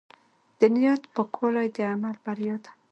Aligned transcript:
د 0.59 0.61
نیت 0.73 1.01
پاکوالی 1.13 1.67
د 1.75 1.77
عمل 1.93 2.15
بریا 2.25 2.55
ده. 2.63 2.71